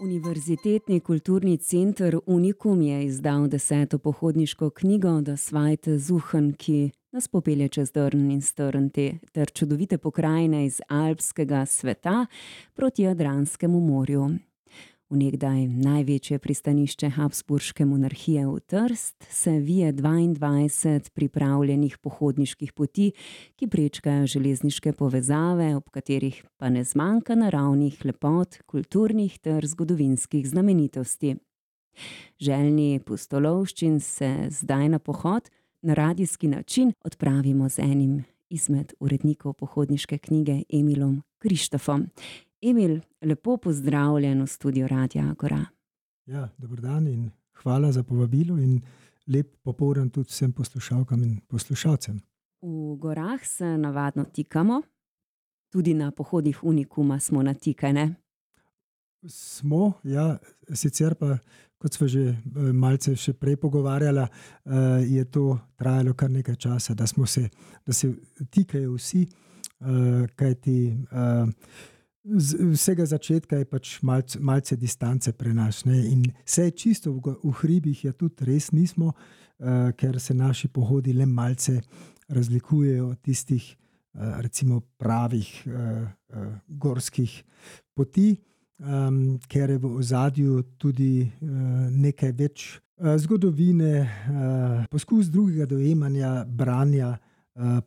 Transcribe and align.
Univerzitetni 0.00 1.00
kulturni 1.00 1.56
center 1.58 2.18
Unikum 2.26 2.82
je 2.82 3.04
izdal 3.04 3.48
deseto 3.48 3.98
pohodniško 3.98 4.70
knjigo 4.70 5.20
Da 5.20 5.36
Svajte 5.36 5.98
Zuhen, 5.98 6.52
ki 6.52 6.90
nas 7.12 7.28
popelje 7.28 7.68
čez 7.68 7.92
drn 7.92 8.30
in 8.30 8.42
strn 8.42 8.90
te 8.90 9.06
ter 9.32 9.50
čudovite 9.50 9.98
pokrajine 9.98 10.66
iz 10.66 10.80
alpskega 10.88 11.66
sveta 11.66 12.26
proti 12.74 13.02
Jadranskemu 13.02 13.80
morju. 13.80 14.28
V 15.06 15.14
nekdaj 15.14 15.68
največje 15.70 16.38
pristanišče 16.42 17.08
Habsburške 17.14 17.84
monarhije 17.86 18.42
v 18.46 18.58
Trst 18.60 19.26
se 19.30 19.52
vije 19.62 19.92
22 19.92 21.10
pripravljenih 21.14 21.98
pohodniških 21.98 22.72
poti, 22.72 23.12
ki 23.54 23.68
prečkajo 23.70 24.26
železniške 24.26 24.92
povezave, 24.92 25.76
ob 25.76 25.94
katerih 25.94 26.42
pa 26.58 26.68
ne 26.74 26.82
zmanjka 26.84 27.38
naravnih 27.38 28.02
lepot, 28.04 28.58
kulturnih 28.66 29.38
ter 29.38 29.66
zgodovinskih 29.66 30.48
znamenitosti. 30.48 31.36
Željni 32.42 32.98
pustolovščin 33.06 34.00
se 34.00 34.48
zdaj 34.50 34.88
na 34.88 34.98
pohod 34.98 35.50
na 35.82 35.94
radijski 35.94 36.48
način 36.48 36.92
odpravimo 37.04 37.68
z 37.68 37.78
enim 37.78 38.24
izmed 38.50 38.92
urednikov 39.00 39.54
pohodniške 39.54 40.18
knjige 40.18 40.62
Emilom 40.72 41.22
Krištofom. 41.38 42.06
Emil, 42.62 43.00
lepo 43.20 43.56
pozdravljen 43.56 44.42
v 44.42 44.46
studiu 44.46 44.88
Radia 44.88 45.30
Agora. 45.30 45.64
Ja, 46.26 46.48
dobro 46.58 46.80
dan 46.80 47.06
in 47.06 47.30
hvala 47.62 47.92
za 47.92 48.02
povabilo, 48.02 48.56
in 48.56 48.80
lep 49.26 49.56
popoldan 49.62 50.10
tudi 50.10 50.28
vsem 50.28 50.52
poslušalkam 50.52 51.22
in 51.22 51.40
poslušalcem. 51.48 52.20
V 52.62 52.96
gorah 52.96 53.40
se 53.44 53.78
navadno 53.78 54.24
tikamo, 54.24 54.82
tudi 55.72 55.94
na 55.94 56.10
pohodih 56.10 56.64
Unikuma 56.64 57.20
smo 57.20 57.42
natikani. 57.42 58.14
Smo, 59.28 59.92
ja, 60.02 60.38
sicer 60.72 61.14
pa, 61.14 61.38
kot 61.78 61.92
smo 61.92 62.08
že 62.08 62.36
malce 62.72 63.16
še 63.16 63.32
prej 63.32 63.56
pogovarjali, 63.56 64.26
je 65.08 65.24
to 65.30 65.58
trajalo 65.76 66.14
kar 66.14 66.30
nekaj 66.30 66.56
časa, 66.56 66.94
da 66.94 67.06
smo 67.06 67.26
se, 67.26 67.48
da 67.86 67.92
se 67.92 68.14
tikajo 68.50 68.94
vsi, 68.94 69.26
kajti 70.36 70.78
z 72.26 72.58
vsega 72.72 73.06
začetka 73.06 73.56
je 73.56 73.64
pač 73.64 74.02
malce, 74.02 74.38
malce 74.40 74.76
distance 74.76 75.32
pri 75.32 75.54
nas, 75.54 75.84
ne, 75.86 75.98
in 76.10 76.24
saj 76.44 76.70
čisto 76.74 77.12
v 77.14 77.36
v 77.42 77.52
hribih 77.62 78.04
je 78.04 78.12
tudi 78.12 78.44
res 78.44 78.72
nismo, 78.72 79.14
ker 79.96 80.20
se 80.20 80.34
naši 80.34 80.68
pohodi 80.68 81.12
le 81.12 81.26
malce 81.26 81.80
razlikujejo 82.28 83.08
od 83.14 83.20
tistih, 83.22 83.76
recimo 84.42 84.80
pravih, 84.98 85.48
gorskih 86.68 87.44
poti, 87.94 88.36
ker 89.48 89.70
je 89.70 89.78
v 89.78 89.92
ozadju 89.96 90.62
tudi, 90.78 91.30
nekaj 91.90 92.32
več, 92.36 92.66
zgodovine, 92.96 94.08
poskus 94.90 95.30
drugega 95.32 95.66
dojemanja, 95.68 96.44
branja, 96.44 97.16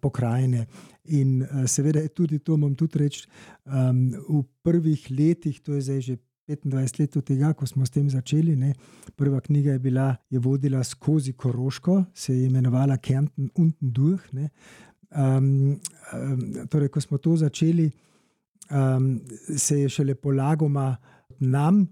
pokrajine. 0.01 0.65
In, 1.03 1.43
seveda 1.65 1.99
je 1.99 2.13
tudi 2.13 2.39
to, 2.39 2.57
moram 2.57 2.75
tudi 2.75 2.99
reči, 2.99 3.27
v 3.65 4.43
prvih 4.63 5.07
letih, 5.11 5.61
to 5.61 5.73
je 5.77 5.81
zdaj 5.81 6.01
že 6.01 6.17
petindvajset 6.49 6.99
let 6.99 7.17
od 7.17 7.25
tega, 7.25 7.53
ko 7.53 7.67
smo 7.69 7.85
s 7.85 7.93
tem 7.93 8.09
začeli, 8.09 8.55
ne, 8.57 8.73
prva 9.15 9.41
knjiga 9.45 9.75
je 9.75 9.79
bila, 9.79 10.15
je 10.29 10.39
vodila 10.41 10.83
skozi 10.83 11.33
Koroško, 11.33 12.03
se 12.13 12.33
je 12.33 12.47
imenovala 12.47 12.97
Kärnten 12.97 13.51
unten 13.55 13.91
durch, 13.93 14.25
ne. 14.33 14.49
torej 16.69 16.89
ko 16.89 17.01
smo 17.01 17.17
to 17.17 17.35
začeli, 17.37 17.89
se 19.57 19.79
je 19.79 19.89
šele 19.89 20.15
polagoma 20.15 20.95
nam 21.39 21.87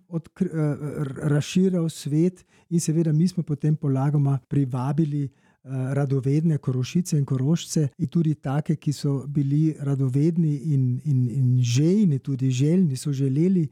razširjal 1.23 1.89
svet 1.89 2.43
in 2.69 2.79
seveda 2.79 3.13
mi 3.13 3.27
smo 3.27 3.43
potem 3.43 3.75
polagoma 3.75 4.39
privabili, 4.49 5.29
radovedne 5.69 6.57
Korošice 6.57 7.17
in 7.17 7.25
Korošce 7.25 7.87
in 7.97 8.07
tudi 8.07 8.35
take, 8.35 8.75
ki 8.75 8.93
so 8.93 9.23
bili 9.27 9.75
radovedni 9.79 10.55
in, 10.73 10.99
in, 11.05 11.27
in 11.29 11.47
žejni, 11.61 12.19
tudi 12.19 12.51
željni, 12.51 12.97
so 12.97 13.13
želeli, 13.13 13.67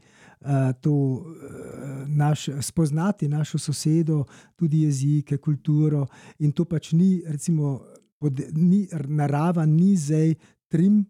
to, 0.80 1.24
naš, 2.06 2.48
spoznati 2.60 3.28
našo 3.28 3.58
sosedo, 3.58 4.24
tudi 4.56 4.82
jezike, 4.82 5.38
kulturo, 5.38 6.06
in 6.38 6.52
to 6.52 6.64
pač 6.64 6.92
ni 6.92 7.22
recimo 7.26 7.80
ni 8.52 8.88
narava 9.08 9.66
ni 9.66 9.96
zdaj 9.96 10.34
trim 10.68 11.04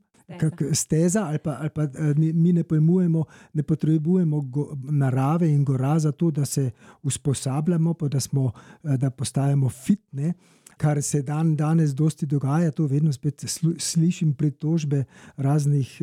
steza 0.73 1.25
ali 1.25 1.39
pa, 1.39 1.57
ali 1.61 1.71
pa, 1.71 1.89
mi 2.17 2.53
ne 2.53 2.65
pojmujemo, 2.65 3.25
ne 3.53 3.63
potrebujemo 3.63 4.43
narave 4.83 5.49
in 5.49 5.65
gora 5.65 5.99
zato, 5.99 6.31
da 6.31 6.45
se 6.45 6.71
usposabljamo 7.03 7.95
pa 7.95 8.09
da 8.09 8.21
smo, 8.21 8.53
da 8.83 9.11
postajamo 9.11 9.69
fit, 9.69 10.01
ne. 10.13 10.33
Kar 10.77 11.03
se 11.03 11.23
dandanes 11.23 11.95
dosti 11.95 12.27
dogaja, 12.27 12.71
to 12.71 12.87
vedno 12.87 13.13
spet 13.13 13.45
slišim 13.79 14.35
pritožbe 14.35 15.05
raznih, 15.37 16.03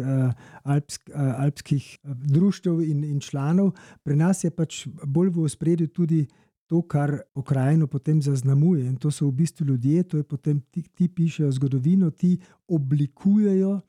alpskih 1.37 1.99
društev 2.03 2.81
in, 2.81 3.03
in 3.03 3.19
članov, 3.19 3.71
pri 4.03 4.15
nas 4.15 4.43
je 4.43 4.49
pač 4.49 4.87
bolj 5.05 5.29
v 5.29 5.43
ospredju 5.43 5.87
tudi 5.87 6.25
to, 6.67 6.81
kar 6.81 7.19
pokrajino 7.33 7.87
potem 7.87 8.21
zaznamuje, 8.21 8.87
in 8.87 8.95
to 8.97 9.11
so 9.11 9.27
v 9.27 9.31
bistvu 9.31 9.65
ljudje, 9.65 10.03
to 10.03 10.17
je 10.17 10.23
potem 10.23 10.61
ti 10.71 11.07
pišejo 11.07 11.51
zgodovino, 11.51 12.09
ti 12.09 12.39
oblikujejo, 12.67 13.79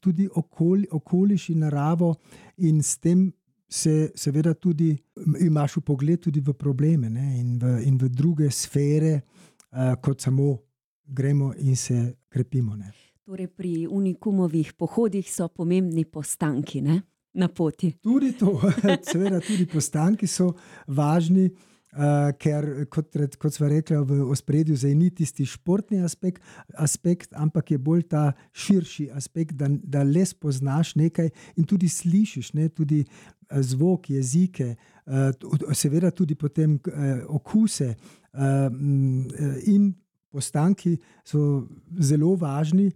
tudi 0.00 0.28
okoliš 0.90 1.48
in 1.48 1.58
naravo 1.58 2.14
in 2.56 2.82
s 2.82 2.98
tem 2.98 3.32
se 3.68 4.10
seveda 4.14 4.54
tudi 4.54 4.96
imaš 5.40 5.76
vpogled 5.76 6.20
tudi 6.20 6.40
v 6.40 6.52
probleme, 6.52 7.10
ne, 7.10 7.40
in 7.40 7.58
v, 7.58 7.80
in 7.86 7.98
v 7.98 8.08
druge 8.08 8.50
sfere, 8.50 9.20
kot 10.00 10.20
samo 10.20 10.56
gremo 11.06 11.52
in 11.58 11.76
se 11.76 12.14
krepimo, 12.28 12.76
ne. 12.76 12.92
Torej 13.26 13.48
pri 13.48 13.86
Unikumovih 13.90 14.72
pohodih 14.78 15.26
so 15.32 15.48
pomembni 15.48 16.04
postanki, 16.04 16.80
ne? 16.80 17.00
Na 17.34 17.48
poti. 17.48 17.90
Tudi 18.02 18.32
to, 18.38 18.54
seveda 19.10 19.40
tudi 19.40 19.66
postanki 19.66 20.26
so 20.26 20.52
važni, 20.86 21.50
ker 22.42 22.66
kot 22.92 23.14
kot 23.40 23.54
sva 23.54 23.70
rekla, 23.72 24.02
v 24.04 24.26
ospredju 24.32 24.76
zdaj 24.76 24.94
ni 24.94 25.10
tisti 25.10 25.46
športni 25.48 26.02
aspekt, 26.04 26.42
aspekt, 26.76 27.32
ampak 27.32 27.70
je 27.70 27.78
bolj 27.78 28.02
ta 28.10 28.32
širši 28.52 29.10
aspekt, 29.16 29.56
da, 29.56 29.70
da 29.70 30.02
le 30.04 30.24
spoznaš 30.26 30.94
nekaj 31.00 31.30
in 31.56 31.64
tudi 31.64 31.88
slišiš, 31.88 32.52
ne, 32.58 32.68
tudi, 32.68 33.04
zvok, 33.46 34.10
jezike, 34.10 34.74
seveda 35.74 36.10
tudi 36.10 36.34
potem, 36.34 36.78
okuse, 37.28 37.94
in 39.66 39.92
postanki 40.30 40.96
so 41.24 41.66
zelo 42.00 42.34
važni, 42.36 42.90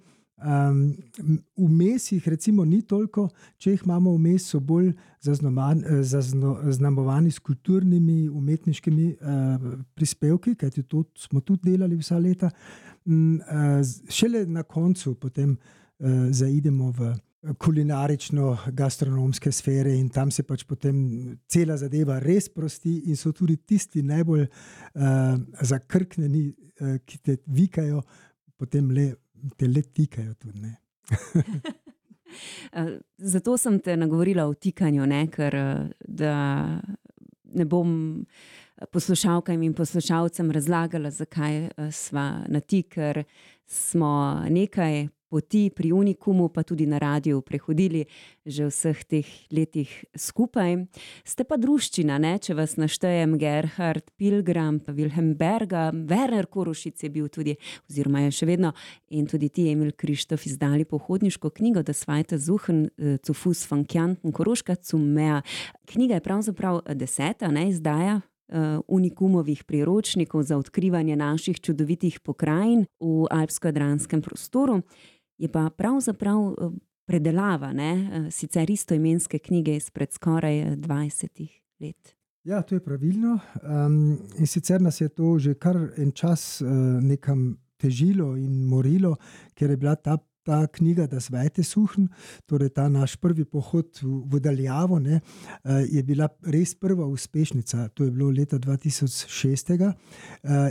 vmes 1.57 2.13
jih 2.13 2.29
recimo 2.29 2.65
ni 2.65 2.83
toliko, 2.83 3.29
če 3.59 3.75
jih 3.75 3.83
imamo 3.85 4.15
vmes, 4.17 4.49
so 4.51 4.61
bolj 4.61 4.93
zaznamovani 5.23 7.31
s 7.31 7.39
kulturnimi, 7.39 8.29
umetniškimi, 8.29 9.17
prispevki, 9.95 10.55
kajti 10.55 10.83
to 10.83 11.05
smo 11.19 11.41
tudi 11.41 11.73
delali 11.73 11.99
vsa 12.01 12.19
leta. 12.19 12.51
šele 14.09 14.47
na 14.47 14.63
koncu 14.63 15.15
potem, 15.15 15.59
zaidemo 16.31 16.93
v 16.97 17.13
kulinarično-gastronomske 17.59 19.53
sfere 19.53 19.95
in 19.97 20.09
tam 20.09 20.31
se 20.31 20.43
pač 20.43 20.65
potem 20.69 21.39
cela 21.49 21.77
zadeva 21.81 22.19
res 22.21 22.51
sprosti 22.51 22.99
in 23.09 23.17
so 23.17 23.33
tudi 23.33 23.57
tisti 23.57 24.03
najbolj, 24.03 24.47
zakrknjeni, 25.73 26.45
ki 27.05 27.19
te 27.25 27.37
vikajo, 27.47 28.03
potem 28.61 28.91
le, 28.93 29.15
te 29.57 29.69
le 29.69 29.83
tikajo 29.83 30.35
tudi, 30.35 30.61
ne. 30.61 30.77
zato 33.35 33.57
sem 33.59 33.81
te 33.81 33.97
nagovorila 33.97 34.47
o 34.47 34.55
tikanju, 34.55 35.07
ne, 35.07 35.25
ker, 35.33 35.57
da 36.07 36.35
ne 37.51 37.65
bom 37.67 38.27
poslušalkam 38.93 39.63
in 39.63 39.75
poslušalcem 39.75 40.51
razlagala, 40.51 41.11
zakaj, 41.11 41.69
sva 41.93 42.45
na 42.49 42.61
ti, 42.61 42.83
ker 42.83 43.25
smo 43.67 44.43
nekaj 44.49 45.09
poti 45.31 45.71
pri 45.71 45.93
Unikumu 45.95 46.49
pa 46.49 46.63
tudi 46.67 46.87
na 46.87 46.99
radiu 46.99 47.41
prehodili 47.41 48.05
že 48.47 48.67
vseh 48.67 49.05
teh 49.05 49.27
letih 49.55 49.91
skupaj. 50.17 50.87
Ste 51.25 51.45
pa 51.47 51.55
druščina, 51.61 52.19
ne, 52.19 52.35
če 52.43 52.57
vas 52.59 52.75
naštejem, 52.81 53.37
Gerhard 53.39 54.11
Pilgram 54.19 54.81
pa 54.83 54.93
Vilhelm 54.97 55.37
Berga, 55.39 55.91
Werner 55.95 56.49
Korošit 56.51 57.05
je 57.05 57.11
bil 57.13 57.29
tudi 57.31 57.55
oziroma 57.87 58.25
je 58.27 58.33
še 58.41 58.49
vedno 58.51 58.73
in 59.15 59.29
tudi 59.31 59.53
ti, 59.55 59.69
Emil 59.71 59.93
Krištof, 59.95 60.47
izdali 60.51 60.85
pohodniško 60.89 61.53
knjigo 61.55 61.85
Da 61.87 61.95
Svajte 61.95 62.39
Zuchen 62.39 62.89
zu 63.23 63.35
Fuß 63.35 63.67
von 63.71 63.85
Kärnten, 63.85 64.33
Koroška 64.33 64.75
Meer. 64.99 65.43
Knjiga 65.87 66.19
je 66.19 66.27
pravzaprav 66.27 66.83
deseta, 66.95 67.49
ne, 67.55 67.69
izdaja, 67.71 68.21
Unikumovih 68.89 69.65
priročnikov 69.65 70.43
za 70.43 70.57
odkrivanje 70.59 71.17
naših 71.17 71.61
čudovitih 71.61 72.21
pokrajin 72.21 72.87
v 73.01 73.27
alpsko-jadranskem 73.31 74.23
prostoru. 74.23 74.83
Je 75.41 75.49
pa 75.49 75.71
pravzaprav, 75.73 76.55
predelava, 77.09 77.73
ne? 77.73 78.29
sicer 78.31 78.71
isto 78.71 78.95
imenske 78.95 79.39
knjige 79.39 79.77
izpred 79.77 80.13
skoraj 80.13 80.77
20 80.77 81.47
let. 81.81 82.15
Ja, 82.45 82.63
to 82.63 82.75
je 82.75 82.81
pravilno. 82.85 83.39
Um, 83.63 84.19
in 84.39 84.47
sicer 84.47 84.81
nas 84.81 85.01
je 85.01 85.09
to 85.09 85.39
že 85.39 85.55
kar 85.55 85.77
en 85.97 86.13
čas 86.13 86.61
uh, 86.61 86.69
nekam 87.03 87.57
težilo 87.81 88.37
in 88.37 88.65
morilo, 88.69 89.17
ker 89.55 89.71
je 89.71 89.77
bila 89.77 89.95
ta 89.97 90.19
ta 90.43 90.67
knjiga, 90.67 91.07
da 91.07 91.21
svete 91.21 91.63
suhn, 91.63 92.09
torej 92.49 92.73
ta 92.75 92.89
naš 92.89 93.17
prvi 93.21 93.45
pohod 93.45 94.01
v, 94.03 94.15
v 94.33 94.41
daljavo, 94.41 94.99
ne, 94.99 95.21
eh, 95.21 95.85
je 95.91 96.03
bila 96.03 96.29
res 96.43 96.75
prva 96.75 97.07
uspešnica. 97.07 97.89
To 97.95 98.05
je 98.05 98.11
bilo 98.11 98.31
leta 98.31 98.59
2006 98.59 99.73
eh, 99.77 99.93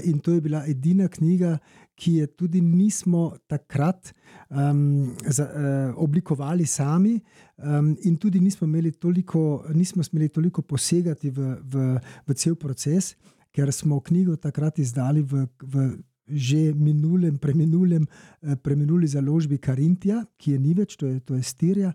in 0.09 0.19
to 0.19 0.33
je 0.33 0.41
bila 0.41 0.63
edina 0.67 1.07
knjiga, 1.07 1.57
ki 1.99 2.13
je 2.21 2.27
tudi 2.27 2.61
nismo 2.63 3.33
takrat 3.47 4.13
um, 4.49 5.11
za, 5.27 5.43
uh, 5.43 6.03
oblikovali 6.03 6.65
sami, 6.65 7.17
um, 7.57 7.91
in 8.07 8.17
tudi 8.17 8.39
nismo 8.39 8.67
toliko, 8.99 9.65
nismo 9.73 10.03
smeli 10.03 10.29
toliko 10.29 10.61
posegati 10.61 11.29
v, 11.29 11.55
v, 11.61 11.99
v 12.27 12.33
cel 12.33 12.55
proces, 12.55 13.15
ker 13.51 13.71
smo 13.73 13.99
knjigo 13.99 14.35
takrat 14.35 14.79
izdali 14.79 15.21
v. 15.21 15.47
v 15.61 15.89
že 16.29 16.73
minulem, 16.77 17.37
preminulem, 17.37 18.05
eh, 18.45 18.55
preminuli 18.55 19.07
založbi 19.07 19.57
Karintija, 19.57 20.21
ki 20.37 20.51
je 20.51 20.59
ni 20.59 20.73
več, 20.73 20.95
to 20.95 21.07
je, 21.09 21.19
to 21.25 21.33
je 21.33 21.43
Stirja. 21.43 21.93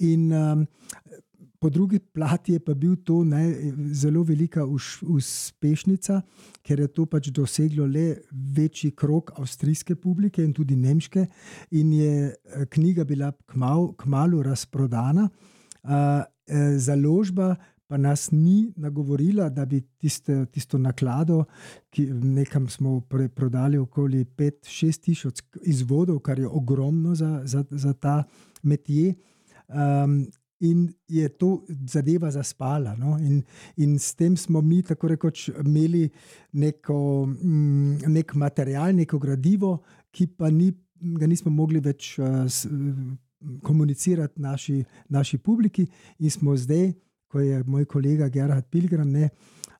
In 0.00 0.32
um, 0.32 0.66
po 1.64 1.70
drugi 1.70 1.98
plati 1.98 2.52
je 2.52 2.60
pa 2.60 2.74
bil 2.74 2.96
to 2.96 3.22
ne, 3.24 3.72
zelo 3.96 4.22
velika 4.22 4.66
už, 4.68 4.98
uspešnica, 5.08 6.18
ker 6.60 6.82
je 6.84 6.88
to 6.92 7.06
pač 7.08 7.30
doseglo 7.32 7.86
le 7.88 8.18
večji 8.30 8.90
krok 8.92 9.32
avstrijske 9.40 9.96
publike 9.96 10.44
in 10.44 10.52
tudi 10.52 10.76
nemške, 10.76 11.24
in 11.80 11.94
je 11.96 12.12
eh, 12.28 12.66
knjiga 12.68 13.08
bila 13.08 13.32
kmalo 13.46 13.94
kmal 13.96 14.36
razprodana. 14.44 15.30
Uh, 15.84 16.20
založba 16.76 17.54
pa 17.86 17.96
nas 17.96 18.28
ni 18.32 18.72
nagovorila, 18.76 19.48
da 19.48 19.64
bi 19.64 19.80
tiste, 19.80 20.44
tisto 20.52 20.78
naklado, 20.78 21.44
ki 21.88 22.06
nekam 22.12 22.68
smo 22.68 22.98
pre, 23.00 23.28
prodali 23.28 23.80
okoli 23.80 24.24
5-6 24.24 25.04
tisoč 25.08 25.44
izvodov, 25.62 26.20
kar 26.20 26.38
je 26.38 26.48
ogromno 26.48 27.14
za, 27.14 27.40
za, 27.44 27.64
za 27.70 27.92
ta 27.92 28.22
metje. 28.62 29.14
Um, 29.68 30.26
In 30.64 30.86
je 31.10 31.28
to 31.38 31.64
zadeva 31.90 32.30
zaspala. 32.32 32.94
No? 32.96 33.16
In, 33.18 33.42
in 33.76 33.98
s 33.98 34.14
tem 34.16 34.36
smo 34.36 34.62
mi, 34.64 34.80
tako 34.82 35.10
rekoč, 35.12 35.48
imeli 35.60 36.06
neko, 36.60 36.98
mm, 37.26 38.08
nek 38.14 38.34
material, 38.40 38.94
neko 38.96 39.20
gradivo, 39.20 39.76
ki 40.14 40.28
pa 40.38 40.50
ni, 40.50 40.70
ga 41.18 41.28
nismo 41.28 41.52
mogli 41.52 41.82
več 41.84 42.14
uh, 42.22 42.46
komunicirati 43.62 44.40
naši, 44.40 44.78
naši 45.08 45.38
publiki, 45.38 45.86
in 46.18 46.30
smo 46.30 46.56
zdaj, 46.56 46.92
ko 47.28 47.42
je 47.42 47.62
moj 47.66 47.84
kolega 47.90 48.28
Gerhard 48.32 48.70
Pilgram, 48.70 49.10
ne, 49.10 49.28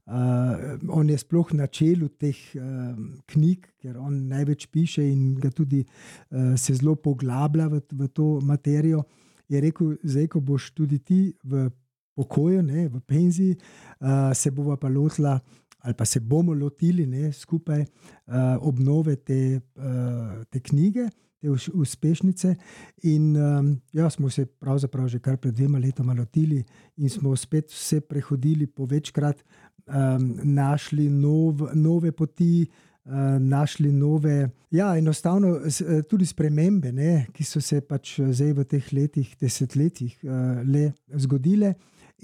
uh, 0.07 0.75
on 0.89 1.11
je 1.11 1.19
sploh 1.19 1.53
na 1.55 1.67
čelu 1.67 2.09
teh 2.21 2.37
uh, 2.59 2.95
knjig, 3.31 3.69
ker 3.81 3.99
on 3.99 4.25
največ 4.29 4.67
piše 4.73 5.05
in 5.07 5.35
ga 5.41 5.53
tudi 5.55 5.85
uh, 5.85 6.55
se 6.59 6.75
zelo 6.75 6.97
poglablja 6.97 7.69
v, 7.73 7.81
v 7.93 8.11
to 8.13 8.39
materijo. 8.43 9.05
Je 9.49 9.61
rekel, 9.61 9.96
zdaj, 10.02 10.29
ko 10.32 10.41
boš 10.41 10.70
tudi 10.76 10.99
ti 10.99 11.20
v 11.44 11.69
pokoju, 12.14 12.62
ne, 12.62 12.88
v 12.88 13.00
penziji, 13.00 13.56
uh, 14.00 14.32
se 14.35 14.50
bomo 14.50 14.76
pa 14.76 14.88
lotila. 14.88 15.38
Ali 15.85 15.94
pa 15.94 16.05
se 16.05 16.20
bomo 16.20 16.55
lotili 16.55 17.05
ne, 17.06 17.32
skupaj 17.32 17.82
uh, 17.82 18.56
obnove 18.64 19.17
te, 19.17 19.61
uh, 19.76 20.41
te 20.49 20.61
knjige, 20.61 21.11
te 21.41 21.50
uspešnice. 21.52 22.55
In 23.02 23.37
um, 23.37 23.69
ja, 23.93 24.08
smo 24.11 24.31
se 24.31 24.46
pravzaprav 24.46 25.08
že 25.12 25.20
kar 25.20 25.37
pred 25.37 25.52
dvema 25.55 25.79
letoma 25.79 26.14
lotili 26.17 26.64
in 26.97 27.11
smo 27.11 27.37
spet 27.37 27.69
vse 27.69 28.00
prehodili 28.00 28.67
po 28.67 28.87
večkrat, 28.88 29.44
um, 29.85 30.32
našli 30.43 31.11
nov, 31.11 31.69
nove 31.75 32.12
poti. 32.12 32.64
Uh, 32.64 32.94
našli 33.41 33.93
nove, 33.93 34.49
ja, 34.71 34.95
enostavno 34.97 35.51
uh, 35.59 35.81
tudi 36.09 36.27
spremembe, 36.27 36.93
ne, 36.93 37.27
ki 37.33 37.45
so 37.45 37.61
se 37.61 37.83
pač 37.85 38.15
zdaj 38.21 38.53
v 38.56 38.65
teh 38.65 38.93
letih, 38.97 39.35
desetletjih, 39.41 40.15
le 40.65 40.87
zgodile, 41.21 41.75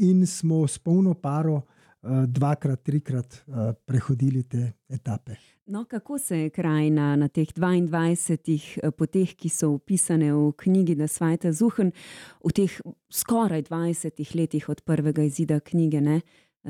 in 0.01 0.25
smo 0.27 0.63
s 0.65 0.79
polno 0.79 1.13
paro 1.15 1.61
Eh, 2.01 2.27
dvakrat, 2.27 2.81
trikrat 2.81 3.43
prehodili 3.85 4.43
te 4.49 4.73
etape. 4.89 5.35
No, 5.67 5.85
kako 5.85 6.19
se 6.19 6.39
je 6.39 6.51
krajina 6.51 7.17
na 7.17 7.29
teh 7.29 7.49
22 7.57 8.79
eh, 8.83 8.91
poteh, 8.91 9.35
ki 9.37 9.49
so 9.49 9.75
opisane 9.75 10.33
v 10.33 10.53
knjigi 10.57 10.95
Da 10.97 11.09
Svajte 11.09 11.53
Zuhen, 11.53 11.93
v 12.41 12.53
teh 12.57 12.79
skoraj 13.13 13.63
20 13.69 14.35
letih 14.35 14.69
od 14.69 14.81
prvega 14.81 15.23
izida 15.23 15.61
knjige, 15.61 16.01
ne, 16.01 16.21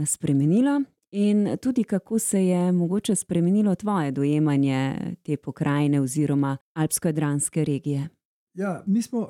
spremenila? 0.06 0.80
In 1.12 1.56
tudi 1.62 1.84
kako 1.84 2.18
se 2.18 2.46
je 2.46 2.72
mogoče 2.72 3.14
spremenilo 3.14 3.74
tvoje 3.74 4.10
dojemanje 4.10 4.96
te 5.22 5.36
pokrajine 5.36 6.00
oziroma 6.00 6.56
alpsko-dranske 6.74 7.64
regije? 7.64 8.08
Ja, 8.54 8.82
mi 8.86 9.02
smo 9.02 9.28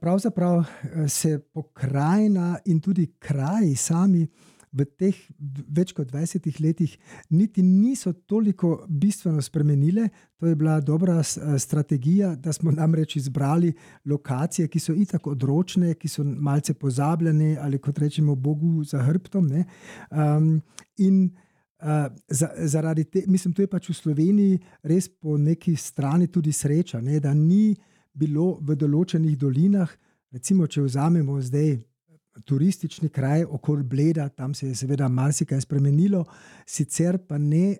pravzaprav 0.00 0.64
se 1.08 1.38
pokrajina 1.52 2.58
in 2.64 2.80
tudi 2.80 3.14
kraji 3.18 3.76
sami 3.76 4.26
v 4.76 4.84
teh 4.98 5.16
več 5.72 5.94
kot 5.96 6.10
20 6.12 6.60
letih 6.60 6.92
niti 7.30 7.62
niso 7.64 8.12
toliko 8.12 8.84
bistveno 8.88 9.42
spremenile. 9.42 10.08
To 10.36 10.50
je 10.50 10.54
bila 10.54 10.80
dobra 10.80 11.22
strategija, 11.22 12.34
da 12.36 12.52
smo 12.52 12.70
namreč 12.70 13.16
izbrali 13.16 13.72
lokacije, 14.04 14.68
ki 14.68 14.80
so 14.80 14.92
itak 14.92 15.26
odročne, 15.26 15.94
ki 15.94 16.08
so 16.08 16.24
malce 16.24 16.74
pozabljene 16.74 17.56
ali 17.60 17.80
kot 17.80 17.98
rečemo, 17.98 18.34
Bogu 18.34 18.84
za 18.84 19.02
hrbtom. 19.02 19.48
Um, 20.10 20.60
in 20.98 21.24
uh, 21.80 22.06
za, 22.28 22.50
zaradi 22.56 23.04
tega, 23.04 23.30
mislim, 23.30 23.54
to 23.54 23.62
je 23.62 23.72
pač 23.72 23.90
v 23.90 23.96
Sloveniji 23.96 24.60
res 24.82 25.08
po 25.08 25.38
neki 25.38 25.76
strani 25.76 26.28
tudi 26.28 26.52
sreča, 26.52 27.00
ne, 27.00 27.20
da 27.20 27.34
ni 27.34 27.74
bilo 28.12 28.56
v 28.60 28.76
določenih 28.76 29.36
dolinah, 29.38 29.90
recimo, 30.32 30.66
če 30.66 30.84
vzamemo 30.84 31.40
zdaj 31.40 31.76
turistični 32.44 33.08
kraj 33.08 33.44
okoli 33.44 33.82
Bleda, 33.82 34.28
tam 34.28 34.54
se 34.54 34.68
je 34.68 34.74
seveda 34.74 35.08
marsikaj 35.08 35.60
spremenilo, 35.60 36.24
sicer 36.66 37.18
pa 37.18 37.38
ne, 37.38 37.76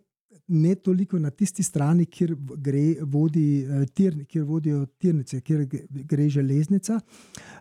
ne 0.48 0.74
toliko 0.74 1.18
na 1.18 1.30
tisti 1.30 1.62
strani, 1.62 2.06
kjer, 2.06 2.34
gre, 2.38 2.84
vodi, 3.02 3.64
eh, 3.64 3.86
tir, 3.94 4.24
kjer 4.28 4.44
vodijo 4.44 4.86
tirnice, 4.86 5.40
kjer 5.40 5.66
gre 5.90 6.28
železnica, 6.28 7.00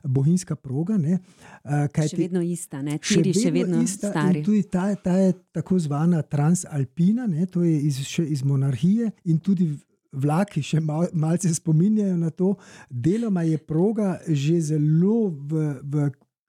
bohinjska 0.04 0.56
proga. 0.56 0.98
Ne, 0.98 1.20
eh, 1.64 1.88
kaj 1.94 2.14
še 2.14 2.18
vedno 2.18 2.42
ista, 2.42 2.82
ne? 2.82 2.98
tiri 2.98 3.34
še 3.34 3.42
vedno, 3.42 3.42
še 3.42 3.52
vedno 3.52 3.82
ista. 3.84 4.28
Tudi 4.46 4.64
ta, 4.64 4.94
ta 4.96 5.18
je 5.18 5.34
tako 5.52 5.80
zvana 5.80 6.22
transalpina, 6.22 7.28
ne, 7.28 7.46
to 7.46 7.64
je 7.64 7.80
iz, 7.90 8.00
še 8.08 8.26
iz 8.26 8.44
monarhije 8.44 9.12
in 9.26 9.40
tudi. 9.40 9.74
Vlaki 10.16 10.62
še 10.64 10.80
mal, 10.80 11.10
malce 11.12 11.50
spominjajo 11.52 12.14
na 12.16 12.30
to, 12.32 12.54
deloma 12.88 13.42
je 13.44 13.58
proga 13.60 14.14
že 14.32 14.62
zelo 14.64 15.26
v, 15.28 15.66
v 15.84 16.06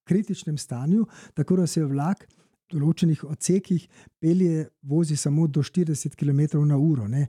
kritičnem 0.07 0.59
stanju, 0.59 1.07
tako 1.35 1.57
da 1.63 1.67
se 1.67 1.85
vlak 1.85 2.27
v 2.27 2.79
določenih 2.79 3.23
odsekih 3.27 3.85
pelje, 4.21 4.67
vozi 4.83 5.17
samo 5.17 5.47
do 5.47 5.63
40 5.63 6.17
km/h. 6.19 7.27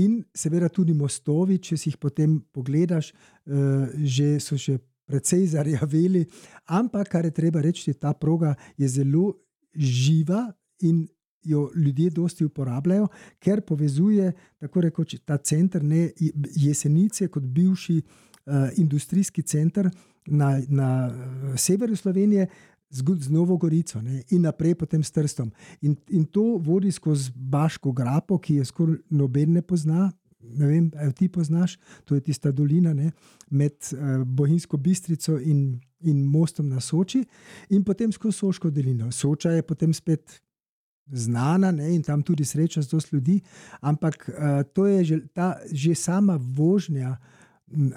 In 0.00 0.22
seveda 0.34 0.68
tudi 0.68 0.94
mostovi, 0.96 1.58
če 1.58 1.76
si 1.76 1.90
jih 1.90 1.98
potem 2.00 2.38
pogledaš, 2.52 3.12
uh, 3.12 3.88
že 4.04 4.38
so 4.40 4.56
še 4.56 4.78
precej 5.08 5.46
zarjaveli. 5.54 6.24
Ampak, 6.76 7.08
kar 7.08 7.24
je 7.24 7.36
treba 7.36 7.62
reči, 7.64 7.94
ta 7.94 8.12
proga 8.12 8.54
je 8.76 8.88
zelo 8.88 9.32
živa 9.74 10.48
in. 10.82 11.06
Jo 11.48 11.68
ljudje 11.70 12.10
dosti 12.10 12.44
uporabljajo, 12.44 13.06
ker 13.40 13.60
povezuje 13.62 14.32
tako 14.58 14.80
rekoč 14.82 15.14
ta 15.24 15.36
center, 15.38 15.84
ne 15.86 16.10
jesenice, 16.58 17.28
kot 17.30 17.46
bivši 17.46 17.94
uh, 18.02 18.74
industrijski 18.76 19.44
center, 19.46 19.86
na, 20.30 20.60
na 20.68 20.90
eh, 21.08 21.56
severu 21.56 21.96
Slovenije, 21.96 22.48
z, 22.90 23.28
Novo 23.28 23.56
Gorico 23.56 24.00
ne, 24.02 24.22
in 24.30 24.42
naprej 24.42 24.74
potem 24.74 25.02
s 25.02 25.10
Trstom. 25.10 25.52
In, 25.82 25.96
in 26.08 26.24
to 26.24 26.58
vodi 26.58 26.92
skozi 26.92 27.32
Baško 27.34 27.92
grapo, 27.92 28.38
ki 28.38 28.60
je 28.60 28.64
skoraj 28.64 28.96
noben 29.10 29.52
ne 29.52 29.62
pozna. 29.62 30.10
Ne 30.38 30.66
vem, 30.66 30.90
ali 30.96 31.12
ti 31.12 31.26
poznaš, 31.28 31.74
to 32.06 32.14
je 32.14 32.22
tista 32.24 32.52
dolina 32.54 32.94
ne, 32.94 33.10
med 33.50 33.74
uh, 33.92 34.22
Bohinjsko 34.24 34.76
bistrico 34.76 35.34
in, 35.38 35.80
in 36.00 36.22
mostom 36.24 36.68
na 36.70 36.80
Soči, 36.80 37.24
in 37.74 37.82
potem 37.84 38.12
skozi 38.14 38.38
Soško 38.38 38.70
dolino. 38.70 39.10
Soča 39.12 39.50
je 39.50 39.66
potem 39.66 39.92
spet 39.92 40.38
znana 41.10 41.72
ne, 41.74 41.90
in 41.92 42.02
tam 42.06 42.22
tudi 42.22 42.46
sreča 42.46 42.82
z 42.82 42.88
dosti 42.88 43.16
ljudi, 43.16 43.40
ampak 43.80 44.28
uh, 44.28 44.62
to 44.72 44.86
je 44.86 45.04
že, 45.04 45.20
ta, 45.34 45.56
že 45.72 45.94
sama 45.94 46.38
vožnja 46.40 47.18
uh, 47.18 47.37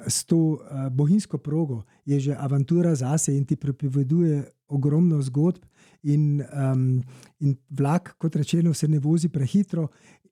s 0.07 0.25
to 0.25 0.37
uh, 0.37 0.89
bohinjsko 0.91 1.37
progo 1.37 1.83
je 2.05 2.19
že 2.19 2.35
avantura 2.35 2.95
zase 2.95 3.35
in 3.37 3.45
ti 3.45 3.55
pripoveduje 3.55 4.43
ogromno 4.67 5.21
zgodb. 5.21 5.63
In, 6.03 6.41
um, 6.41 7.03
in 7.39 7.55
vlak, 7.69 8.15
kot 8.17 8.35
rečeno, 8.35 8.73
se 8.73 8.87
ne 8.87 8.99
vozi 8.99 9.29
prehitro, 9.29 9.87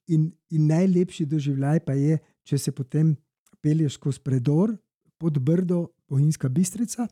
in, 0.07 0.31
in 0.49 0.67
najlepši 0.67 1.25
doživljaj 1.25 1.79
pa 1.85 1.93
je, 1.93 2.17
če 2.43 2.57
se 2.57 2.71
potem 2.71 3.15
pelješ 3.61 3.99
skozi 3.99 4.23
predor 4.23 4.75
pod 5.17 5.39
brdo, 5.39 5.87
Bohinjska 6.09 6.49
Bistrica. 6.49 7.07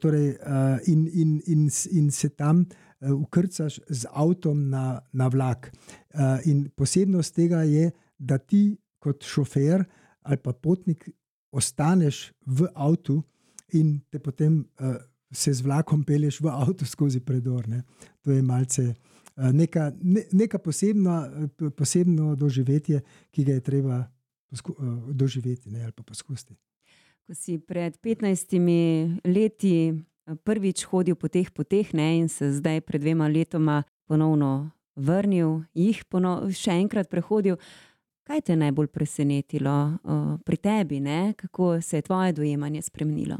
Torej, 0.00 0.38
in, 0.86 1.04
in, 1.12 1.40
in, 1.46 1.68
in 1.92 2.10
se 2.10 2.28
tam 2.28 2.64
ukrcaš 3.02 3.80
z 3.88 4.08
avtom 4.08 4.68
na, 4.70 5.00
na 5.12 5.28
vlak. 5.28 5.68
In 6.48 6.70
posebnost 6.72 7.34
tega 7.36 7.60
je, 7.68 7.90
da 8.16 8.38
ti 8.38 8.78
kot 8.98 9.24
šofer 9.24 9.84
ali 10.26 10.40
pa 10.42 10.52
potnik 10.52 11.04
ostaneš 11.56 12.30
v 12.44 12.68
avtu 12.74 13.22
in 13.72 13.96
te 14.12 14.20
potem 14.20 14.60
se 15.32 15.52
z 15.52 15.64
vlakom 15.64 16.04
peleš 16.04 16.40
v 16.40 16.52
avtu 16.52 16.86
skozi 16.94 17.20
predor. 17.20 17.68
Ne. 17.68 17.82
To 18.22 18.30
je 18.30 18.42
malce. 18.42 18.94
Neka, 19.36 19.90
ne, 20.00 20.22
neka 20.32 20.58
posebna, 20.58 21.48
posebno 21.76 22.34
doživetje, 22.36 23.02
ki 23.30 23.44
ga 23.44 23.58
je 23.58 23.60
treba 23.60 23.98
posku, 24.48 24.76
doživeti 25.12 25.70
ne, 25.70 25.84
ali 25.84 25.92
pa 25.92 26.02
poskusiti. 26.02 26.56
Ko 27.26 27.34
si 27.34 27.58
pred 27.58 27.98
15 28.00 28.56
leti 29.26 29.92
prvič 30.44 30.86
hodil 30.90 31.18
po 31.18 31.28
teh 31.28 31.50
poteh 31.52 31.92
ne, 31.94 32.22
in 32.22 32.28
se 32.32 32.48
zdaj, 32.52 32.80
pred 32.86 33.02
dvema 33.02 33.28
letoma, 33.28 33.82
ponovno 34.06 34.70
vrnil, 34.96 35.66
jih 35.74 36.00
ponovno 36.08 36.48
še 36.50 36.78
enkrat 36.80 37.10
prehodil, 37.12 37.60
kaj 38.26 38.40
te 38.40 38.52
je 38.52 38.56
najbolj 38.56 38.86
presenetilo 38.86 39.76
uh, 39.86 40.38
pri 40.44 40.56
tebi, 40.56 41.00
ne? 41.00 41.32
kako 41.36 41.80
se 41.80 41.98
je 41.98 42.02
tvoje 42.02 42.32
dojemanje 42.32 42.82
spremenilo? 42.82 43.36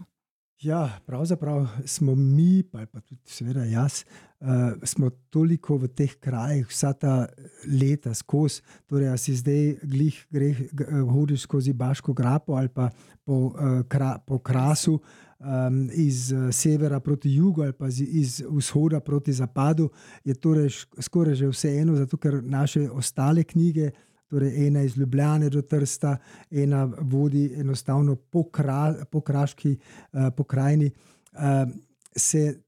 Ja, 0.61 1.01
pravzaprav 1.07 1.67
smo 1.85 2.15
mi, 2.15 2.63
pa, 2.63 2.87
pa 2.87 3.01
tudi, 3.01 3.21
seveda, 3.29 3.65
jaz, 3.65 4.05
uh, 4.41 4.49
smo 4.83 5.11
toliko 5.31 5.77
v 5.77 5.91
teh 5.93 6.15
krajih, 6.21 6.65
vsa 6.71 6.95
ta 6.97 7.27
leta 7.69 8.15
skozi. 8.15 8.63
Torej, 8.89 9.11
si 9.21 9.35
zdaj 9.37 9.75
glih, 9.83 10.23
greh, 10.33 10.63
hodiš 11.11 11.45
skozi 11.45 11.73
Baško 11.77 12.15
grapo 12.17 12.57
ali 12.57 12.73
pa 12.73 12.89
po, 13.25 13.53
uh, 13.53 13.83
kra, 13.89 14.17
po 14.27 14.39
krasu. 14.39 15.01
Um, 15.37 15.91
iz 15.93 16.33
severa 16.53 17.01
proti 17.01 17.35
jugu, 17.35 17.63
ali 17.63 17.73
pa 17.73 17.91
iz 17.93 18.41
vzhoda 18.49 19.01
proti 19.01 19.33
zapadu, 19.33 19.91
je 20.25 20.35
torej 20.35 20.71
skoraj 20.99 21.35
že 21.35 21.51
vseeno, 21.53 21.97
zato 21.97 22.17
ker 22.17 22.41
naše 22.43 22.89
ostale 22.91 23.45
knjige, 23.45 23.91
torej 24.31 24.67
ena 24.67 24.83
iz 24.83 24.97
Ljubljana 24.97 25.49
do 25.49 25.63
Trsta, 25.63 26.17
ena 26.51 26.85
vodi 26.85 27.51
enostavno 27.57 28.17
po, 28.17 28.45
kra, 28.51 28.95
po 29.11 29.21
kraški 29.21 29.77
uh, 29.77 30.29
pokrajini. 30.37 30.91
Uh, 31.33 31.71
se 32.17 32.61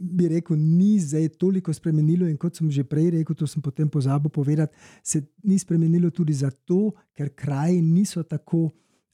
bi 0.00 0.28
rekel, 0.28 0.56
ni 0.56 0.98
zdaj 1.00 1.28
toliko 1.28 1.72
spremenilo, 1.72 2.28
in 2.28 2.36
kot 2.38 2.56
sem 2.56 2.70
že 2.70 2.84
prej 2.86 3.10
rekel, 3.18 3.34
to 3.34 3.46
sem 3.46 3.62
potem 3.62 3.88
pozabil 3.90 4.30
povedati, 4.30 4.76
se 5.02 5.22
ni 5.44 5.58
spremenilo 5.58 6.10
tudi 6.10 6.32
zato, 6.32 6.92
ker 7.14 7.32
kraji 7.34 7.82
niso 7.82 8.22
tako 8.22 8.68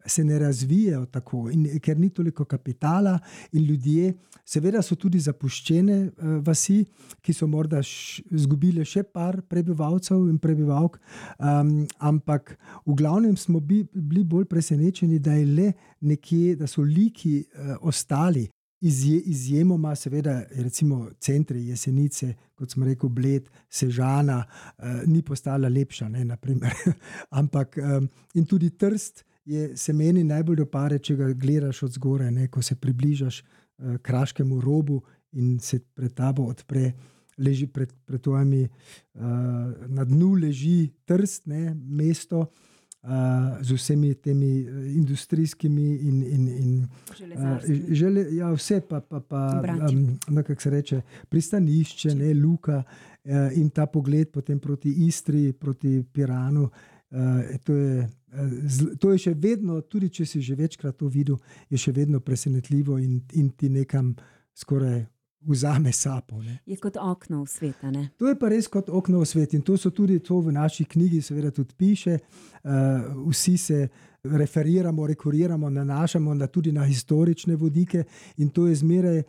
se 0.06 0.24
ne 0.24 0.38
razvijajo 0.38 1.06
tako, 1.06 1.48
in, 1.50 1.66
ker 1.80 1.98
ni 1.98 2.10
toliko 2.10 2.44
kapitala, 2.44 3.18
in 3.52 3.64
ljudje, 3.64 4.14
seveda, 4.44 4.82
so 4.82 4.96
tudi 5.00 5.20
zapuščene 5.20 5.98
uh, 6.04 6.34
vasi, 6.44 6.82
ki 7.24 7.32
so 7.32 7.48
morda 7.48 7.80
izgubile 7.80 8.84
še 8.84 9.04
par 9.08 9.40
prebivalcev 9.48 10.28
in 10.28 10.38
prebivalk, 10.38 10.98
um, 11.38 11.76
ampak 11.98 12.56
v 12.84 12.98
glavnem 12.98 13.36
smo 13.40 13.60
bi, 13.60 13.82
bili 13.94 14.24
bolj 14.24 14.48
presenečeni, 14.50 15.18
da, 15.18 15.34
le 15.34 15.72
nekje, 16.04 16.58
da 16.60 16.68
so 16.70 16.84
liki 16.84 17.40
uh, 17.40 17.76
ostali. 17.80 18.48
Izje, 18.84 19.16
izjemoma, 19.32 19.94
seveda, 19.96 20.42
recimo 20.60 21.06
centri 21.16 21.70
Jesenice, 21.70 22.34
kot 22.52 22.74
smo 22.74 22.84
rekli, 22.84 23.08
Bled, 23.08 23.46
Sežana, 23.72 24.42
uh, 24.44 25.06
ni 25.08 25.22
postala 25.24 25.70
lepša, 25.72 26.10
ne, 26.12 26.26
ampak 27.40 27.78
um, 27.80 28.10
in 28.36 28.44
tudi 28.44 28.74
Trst 28.76 29.24
je, 29.44 29.76
se 29.76 29.92
meni 29.92 30.24
najbolj 30.24 30.62
dopare, 30.62 30.98
če 30.98 31.16
ga 31.16 31.30
gledaš 31.32 31.82
od 31.86 31.98
zgoraj, 31.98 32.30
ne, 32.32 32.48
ko 32.48 32.62
se 32.62 32.76
približaš 32.76 33.42
uh, 33.42 33.96
kraškemu 34.02 34.60
robu 34.60 35.02
in 35.32 35.58
se 35.60 35.80
pred 35.94 36.14
tabo 36.14 36.48
odpre. 36.52 36.92
Leži 37.34 37.66
pred, 37.66 37.90
pred 38.06 38.20
tvojimi, 38.22 38.62
uh, 38.62 39.22
na 39.90 40.04
dnu 40.06 40.36
leži 40.38 40.92
trstne 41.02 41.72
mesto 41.74 42.44
uh, 42.44 43.08
z 43.58 43.74
vsemi 43.74 44.12
temi 44.14 44.52
industrijskimi 44.94 45.88
in, 45.96 46.20
in, 46.22 46.44
in 46.48 46.76
uh, 46.84 47.66
žele, 47.90 48.22
ja, 48.36 48.52
vse, 48.54 48.78
pa, 48.86 49.00
pa, 49.00 49.18
pa 49.18 49.42
um, 49.90 50.06
no, 50.28 50.46
kako 50.46 50.62
se 50.62 50.70
reče, 50.70 51.00
pristanišče, 51.28 52.14
ne, 52.14 52.30
luka 52.38 52.84
uh, 52.84 53.58
in 53.58 53.66
ta 53.74 53.90
pogled 53.90 54.30
potem 54.30 54.62
proti 54.62 54.94
Istri, 55.08 55.52
proti 55.58 56.04
Piranu. 56.12 56.70
Uh, 56.70 56.93
to 57.64 57.72
je 57.72 58.08
to 58.98 59.12
je 59.12 59.18
še 59.18 59.34
vedno, 59.38 59.80
tudi 59.86 60.10
če 60.10 60.26
si 60.26 60.42
že 60.42 60.56
večkrat 60.58 60.96
to 60.98 61.08
videl, 61.08 61.38
je 61.70 61.78
še 61.78 61.92
vedno 61.94 62.20
presenetljivo 62.20 62.98
in, 62.98 63.20
in 63.38 63.50
ti 63.54 63.70
nekam 63.70 64.14
skoraj 64.54 65.04
vzame 65.44 65.92
sapo. 65.92 66.40
Ne. 66.42 66.58
Je 66.66 66.76
kot 66.80 66.96
okno 66.96 67.42
v 67.44 67.50
svet. 67.52 67.84
To 68.16 68.30
je 68.30 68.38
pa 68.38 68.48
res 68.48 68.68
kot 68.72 68.88
okno 68.88 69.20
v 69.20 69.28
svet 69.28 69.54
in 69.54 69.62
to 69.62 69.76
so 69.76 69.92
tudi 69.92 70.18
to 70.24 70.40
v 70.40 70.54
naši 70.56 70.86
knjigi, 70.88 71.20
seveda 71.22 71.52
tudi 71.52 71.76
piše. 71.76 72.18
Uh, 72.64 73.28
vsi 73.28 73.56
se 73.60 73.88
referiramo, 74.24 75.06
rekuriramo, 75.06 75.70
nanašamo 75.70 76.34
na 76.34 76.48
tudi 76.48 76.72
na 76.72 76.86
historične 76.88 77.56
vodike 77.56 78.04
in 78.36 78.50
to 78.50 78.66
je 78.66 78.82
zmeraj. 78.82 79.22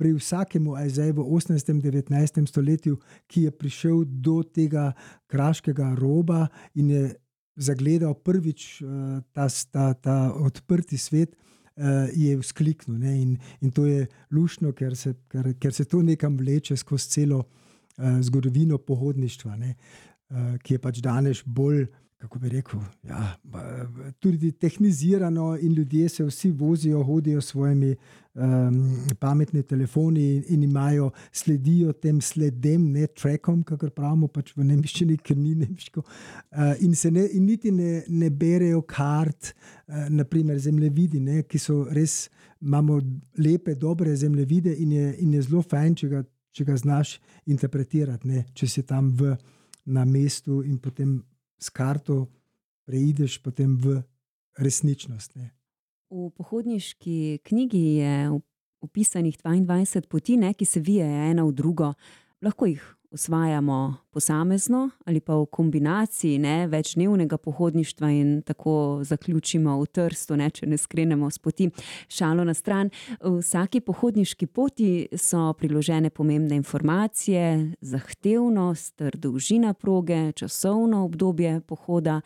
Pri 0.00 0.14
vsakemu, 0.16 0.78
aj 0.80 0.96
zdaj 0.96 1.10
v 1.12 1.20
18. 1.28 1.70
in 1.76 1.80
19. 1.84 2.48
stoletju, 2.48 2.96
ki 3.28 3.42
je 3.42 3.50
prišel 3.52 3.98
do 4.08 4.40
tega 4.40 4.94
kraškega 5.28 5.92
roba 5.92 6.46
in 6.72 6.88
je 6.88 7.02
zagledal 7.56 8.14
prvič 8.14 8.82
uh, 8.82 9.20
ta, 9.32 9.48
ta, 9.70 9.92
ta 9.94 10.18
odprti 10.34 10.98
svet, 10.98 11.34
uh, 11.34 12.08
je 12.14 12.36
vzkliknil. 12.38 13.02
In, 13.02 13.38
in 13.60 13.70
to 13.70 13.86
je 13.86 14.06
lušno, 14.30 14.72
ker 14.72 14.96
se, 14.96 15.14
ker, 15.28 15.52
ker 15.60 15.74
se 15.74 15.84
to 15.84 16.02
nekam 16.02 16.36
vleče 16.38 16.76
skozi 16.76 17.10
celo 17.16 17.42
uh, 17.44 18.20
zgodovino 18.20 18.78
pohodništva, 18.78 19.56
ne, 19.56 19.74
uh, 19.74 20.54
ki 20.62 20.76
je 20.78 20.82
pač 20.82 21.02
danes 21.04 21.42
bolj 21.46 21.86
kako 22.20 22.38
bi 22.38 22.48
rekel, 22.48 22.80
ja, 23.08 23.36
tudi 24.20 24.52
tehnizirano, 24.52 25.54
in 25.56 25.72
ljudje 25.72 26.08
se 26.08 26.24
vsi 26.24 26.50
vozijo, 26.50 27.02
hodijo 27.02 27.40
s 27.40 27.46
svojimi 27.46 27.94
um, 28.40 29.06
pametnimi 29.18 29.62
telefoni 29.66 30.24
in, 30.36 30.42
in 30.48 30.62
imajo, 30.62 31.10
sledijo 31.32 31.92
tem 31.92 32.20
sledem, 32.20 32.90
ne 32.92 33.06
trackom, 33.06 33.62
kako 33.66 33.90
pravimo 33.94 34.28
pač 34.32 34.52
v 34.56 34.66
nemščini, 34.70 35.18
ker 35.22 35.38
ni 35.38 35.54
nemško. 35.60 36.02
Uh, 36.02 36.74
in, 36.80 36.96
ne, 37.12 37.26
in 37.36 37.46
niti 37.46 37.72
ne, 37.74 38.02
ne 38.08 38.30
berejo 38.30 38.82
kart, 38.88 39.52
uh, 39.52 40.08
naprimer 40.08 40.58
zemljevidi, 40.58 41.20
ne, 41.20 41.42
ki 41.42 41.60
so 41.60 41.84
res, 41.92 42.28
imamo 42.60 43.00
lepe, 43.38 43.74
dobre 43.74 44.16
zemljevide 44.16 44.74
in 44.74 44.92
je, 44.92 45.06
in 45.24 45.36
je 45.36 45.46
zelo 45.48 45.62
fajn, 45.62 45.96
če 46.02 46.10
ga, 46.10 46.24
če 46.56 46.68
ga 46.68 46.76
znaš 46.80 47.16
interpretirati, 47.46 48.28
ne, 48.28 48.44
če 48.54 48.68
si 48.68 48.86
tam 48.88 49.14
v. 49.16 49.36
Na 49.90 50.04
mestu, 50.04 50.60
in 50.62 50.76
potem 50.78 51.14
s 51.58 51.70
karto 51.72 52.26
preideš 52.86 53.38
potem 53.42 53.72
v 53.80 53.96
resničnost. 54.60 55.34
Ne. 55.40 55.48
V 56.10 56.30
pohodniški 56.34 57.38
knjigi 57.46 57.84
je 58.02 58.30
opisanih 58.80 59.36
22 59.38 60.08
poti, 60.08 60.36
ne, 60.36 60.54
ki 60.54 60.66
se 60.66 60.80
vijajo 60.80 61.30
ena 61.30 61.44
v 61.46 61.52
drugo. 61.54 61.92
Lahko 62.42 62.66
jih 62.66 62.82
osvajamo 63.12 63.96
posamezno 64.10 64.90
ali 65.04 65.20
pa 65.20 65.34
v 65.34 65.46
kombinaciji 65.46 66.38
ne, 66.38 66.66
večdnevnega 66.66 67.38
pohodništva 67.38 68.10
in 68.10 68.42
tako 68.42 69.00
zaključimo 69.02 69.80
v 69.80 69.86
trstu, 69.86 70.36
ne, 70.36 70.50
če 70.50 70.66
ne 70.66 70.78
skrenemo 70.78 71.30
s 71.30 71.38
poti. 71.38 71.70
Šalo 72.08 72.44
na 72.44 72.54
stran. 72.54 72.90
V 73.20 73.38
vsaki 73.38 73.80
pohodniški 73.80 74.46
poti 74.46 75.06
so 75.14 75.52
priložene 75.52 76.10
pomembne 76.10 76.56
informacije, 76.56 77.74
zahtevnost, 77.80 79.02
dolžina 79.14 79.74
proge, 79.74 80.32
časovno 80.32 81.04
obdobje 81.04 81.60
pohoda 81.60 82.20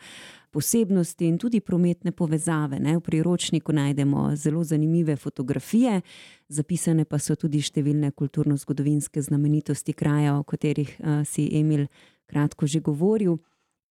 posebnosti 0.55 1.27
in 1.27 1.37
tudi 1.37 1.59
prometne 1.59 2.13
povezave. 2.15 2.79
Ne? 2.79 2.95
V 2.95 3.03
priročniku 3.03 3.73
najdemo 3.75 4.35
zelo 4.35 4.63
zanimive 4.63 5.15
fotografije, 5.15 5.99
zapisane 6.47 7.03
pa 7.05 7.19
so 7.19 7.35
tudi 7.35 7.59
številne 7.59 8.13
kulturno-zgodovinske 8.15 9.19
znamenitosti 9.25 9.93
kraja, 9.93 10.37
o 10.39 10.45
katerih 10.47 10.95
uh, 10.99 11.19
si 11.27 11.49
Emil 11.59 11.89
kratko 12.31 12.69
že 12.71 12.79
govoril. 12.79 13.35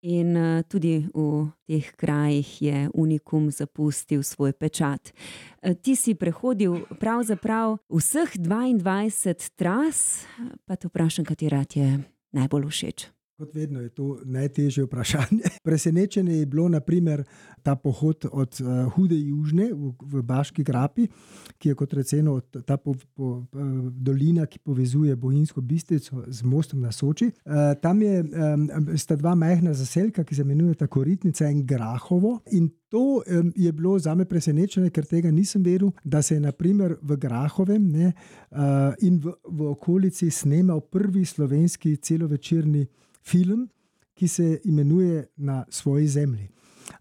In 0.04 0.36
uh, 0.36 0.60
tudi 0.68 0.98
v 1.16 1.48
teh 1.64 1.86
krajih 1.96 2.48
je 2.60 2.88
Unikum 2.92 3.48
zapustil 3.48 4.24
svoj 4.24 4.52
pečat. 4.52 5.12
Uh, 5.60 5.76
ti 5.76 5.96
si 5.96 6.16
prehodil 6.16 6.84
pravzaprav 7.00 7.76
vseh 7.88 8.36
22 8.40 9.52
tras, 9.56 10.24
pa 10.64 10.76
te 10.76 10.88
vprašam, 10.88 11.28
katera 11.28 11.64
ti 11.64 11.84
je 11.84 12.00
najbolj 12.36 12.68
všeč. 12.68 13.08
Kot 13.34 13.54
vedno 13.54 13.80
je 13.80 13.88
to 13.88 14.18
najtežje 14.24 14.84
vprašanje. 14.84 15.48
Presenečenje 15.68 16.36
je 16.36 16.46
bilo, 16.46 16.68
naprimer, 16.68 17.24
ta 17.62 17.74
pohod 17.74 18.26
od 18.32 18.60
uh, 18.60 18.92
Hude 18.92 19.16
Južne 19.18 19.72
v, 19.72 19.90
v 20.02 20.22
Baški 20.22 20.62
grapi, 20.62 21.08
ki 21.58 21.68
je 21.68 21.74
kot 21.74 21.92
rečeno 21.98 22.36
ta 22.40 22.76
po, 22.76 22.94
po, 23.14 23.24
uh, 23.24 23.90
dolina, 23.90 24.46
ki 24.46 24.58
povezuje 24.58 25.16
Bojinsko 25.16 25.60
bistrico 25.60 26.22
z 26.26 26.42
mostom 26.46 26.80
na 26.80 26.92
Soči. 26.92 27.26
Uh, 27.26 27.74
tam 27.82 28.02
je, 28.02 28.22
um, 28.22 28.68
sta 28.96 29.16
dva 29.18 29.34
majhna 29.34 29.74
zaselka, 29.74 30.22
ki 30.24 30.34
se 30.34 30.46
imenujeta 30.46 30.86
Koritnica 30.86 31.50
in 31.50 31.66
Grahovo. 31.66 32.38
In 32.52 32.70
to 32.88 33.18
um, 33.18 33.52
je 33.56 33.72
bilo 33.72 33.98
za 33.98 34.14
me 34.14 34.28
presenečenje, 34.30 34.94
ker 34.94 35.10
tega 35.10 35.34
nisem 35.34 35.62
vedel, 35.62 35.90
da 36.04 36.22
se 36.22 36.36
je 36.36 36.40
naprimer 36.40 37.00
v 37.02 37.16
Grahovem 37.16 37.90
ne, 37.90 38.12
uh, 38.50 38.92
in 39.02 39.18
v, 39.18 39.34
v 39.42 39.72
okolici 39.74 40.30
snemal 40.30 40.86
prvi 40.86 41.24
slovenski 41.24 41.96
celovečerni 41.96 42.84
film, 42.84 43.03
ki 44.14 44.28
se 44.28 44.60
imenuje 44.64 45.26
Na 45.36 45.64
svoji 45.68 46.08
zemlji. 46.08 46.48